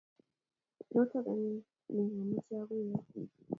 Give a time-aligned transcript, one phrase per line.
[0.93, 1.55] Notok annyun
[1.95, 2.95] ne amache akuyo